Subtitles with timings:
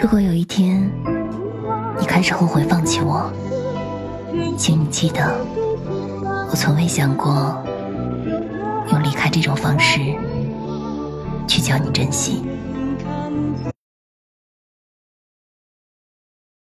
[0.00, 0.90] 如果有一天
[2.00, 3.30] 你开始后悔放弃我
[4.56, 5.44] 请你记得
[6.50, 7.62] 我从未想过
[8.90, 10.00] 用离开这种方式
[11.46, 12.42] 去教你珍惜